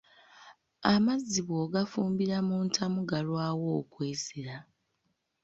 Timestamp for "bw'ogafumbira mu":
1.47-2.57